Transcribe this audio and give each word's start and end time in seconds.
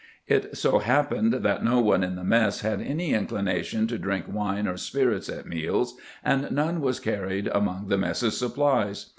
It 0.25 0.57
so 0.57 0.79
hap 0.79 1.11
pened 1.11 1.43
that 1.43 1.63
no 1.63 1.79
one 1.79 2.03
in 2.03 2.15
the 2.15 2.23
mess 2.23 2.61
had 2.61 2.81
any 2.81 3.13
inclination 3.13 3.85
to 3.85 3.99
drink 3.99 4.25
wine 4.27 4.67
or 4.67 4.75
spirits 4.75 5.29
at 5.29 5.45
meals, 5.45 5.95
and 6.23 6.49
none 6.49 6.81
was 6.81 6.99
carried 6.99 7.45
among 7.49 7.87
the 7.87 7.99
mess's 7.99 8.35
supplies. 8.35 9.09